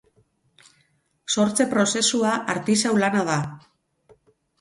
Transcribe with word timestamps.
Sortze 1.35 1.67
prozesua 1.73 2.31
artisau-lana 2.55 3.27
da. 3.29 3.37